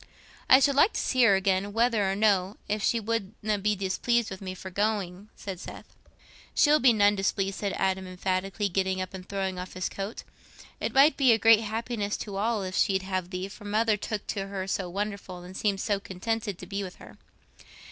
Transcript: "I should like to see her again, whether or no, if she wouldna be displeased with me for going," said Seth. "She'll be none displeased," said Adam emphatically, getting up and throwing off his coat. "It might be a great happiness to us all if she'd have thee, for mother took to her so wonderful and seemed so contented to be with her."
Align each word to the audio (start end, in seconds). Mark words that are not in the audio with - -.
"I 0.49 0.59
should 0.59 0.73
like 0.73 0.93
to 0.93 0.99
see 0.99 1.21
her 1.25 1.35
again, 1.35 1.73
whether 1.73 2.11
or 2.11 2.15
no, 2.15 2.57
if 2.67 2.81
she 2.81 2.99
wouldna 2.99 3.59
be 3.59 3.75
displeased 3.75 4.31
with 4.31 4.41
me 4.41 4.55
for 4.55 4.71
going," 4.71 5.29
said 5.35 5.59
Seth. 5.59 5.95
"She'll 6.55 6.79
be 6.79 6.91
none 6.91 7.13
displeased," 7.15 7.59
said 7.59 7.73
Adam 7.73 8.07
emphatically, 8.07 8.67
getting 8.67 8.99
up 8.99 9.13
and 9.13 9.29
throwing 9.29 9.59
off 9.59 9.73
his 9.75 9.89
coat. 9.89 10.23
"It 10.79 10.91
might 10.95 11.17
be 11.17 11.33
a 11.33 11.37
great 11.37 11.59
happiness 11.61 12.17
to 12.17 12.37
us 12.37 12.39
all 12.43 12.63
if 12.63 12.75
she'd 12.77 13.03
have 13.03 13.29
thee, 13.29 13.47
for 13.47 13.65
mother 13.65 13.95
took 13.95 14.25
to 14.29 14.47
her 14.47 14.65
so 14.65 14.89
wonderful 14.89 15.43
and 15.43 15.55
seemed 15.55 15.79
so 15.81 15.99
contented 15.99 16.57
to 16.57 16.65
be 16.65 16.81
with 16.81 16.95
her." 16.95 17.19